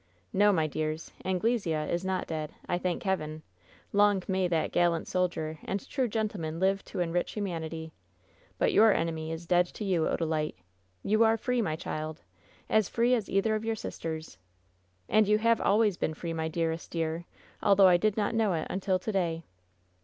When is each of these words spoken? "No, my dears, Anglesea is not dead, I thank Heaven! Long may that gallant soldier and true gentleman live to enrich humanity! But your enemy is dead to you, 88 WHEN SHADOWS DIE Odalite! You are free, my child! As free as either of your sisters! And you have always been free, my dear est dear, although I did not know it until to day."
"No, 0.33 0.51
my 0.51 0.65
dears, 0.65 1.11
Anglesea 1.23 1.87
is 1.93 2.03
not 2.03 2.25
dead, 2.25 2.53
I 2.67 2.79
thank 2.79 3.03
Heaven! 3.03 3.43
Long 3.93 4.23
may 4.27 4.47
that 4.47 4.71
gallant 4.71 5.07
soldier 5.07 5.59
and 5.63 5.87
true 5.87 6.07
gentleman 6.07 6.59
live 6.59 6.83
to 6.85 7.01
enrich 7.01 7.33
humanity! 7.33 7.93
But 8.57 8.73
your 8.73 8.91
enemy 8.93 9.31
is 9.31 9.45
dead 9.45 9.67
to 9.67 9.85
you, 9.85 10.07
88 10.07 10.09
WHEN 10.09 10.09
SHADOWS 10.09 10.17
DIE 10.17 10.25
Odalite! 10.25 10.55
You 11.11 11.23
are 11.23 11.37
free, 11.37 11.61
my 11.61 11.75
child! 11.75 12.23
As 12.67 12.89
free 12.89 13.13
as 13.13 13.29
either 13.29 13.53
of 13.53 13.63
your 13.63 13.75
sisters! 13.75 14.39
And 15.07 15.27
you 15.27 15.37
have 15.37 15.61
always 15.61 15.97
been 15.97 16.15
free, 16.15 16.33
my 16.33 16.47
dear 16.47 16.71
est 16.71 16.89
dear, 16.91 17.25
although 17.61 17.85
I 17.87 17.97
did 17.97 18.17
not 18.17 18.33
know 18.33 18.53
it 18.53 18.65
until 18.71 18.97
to 18.97 19.11
day." 19.11 19.43